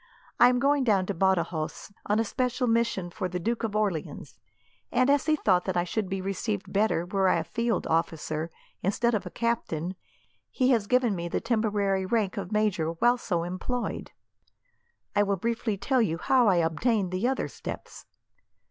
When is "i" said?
0.39-0.49, 5.77-5.83, 7.29-7.35, 15.15-15.21, 16.47-16.55